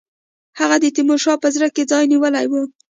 هغه 0.59 0.75
د 0.79 0.85
تیمورشاه 0.95 1.41
په 1.43 1.47
زړه 1.55 1.67
کې 1.75 1.83
ځای 1.91 2.03
نیولی 2.11 2.45
وو. 2.47 2.63